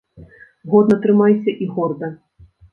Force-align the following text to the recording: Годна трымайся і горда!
Годна 0.71 0.95
трымайся 1.05 1.57
і 1.65 1.71
горда! 1.79 2.13